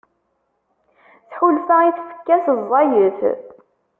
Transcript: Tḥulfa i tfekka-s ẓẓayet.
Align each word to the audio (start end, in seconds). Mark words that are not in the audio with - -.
Tḥulfa 1.29 1.75
i 1.83 1.91
tfekka-s 1.97 2.45
ẓẓayet. 2.59 3.19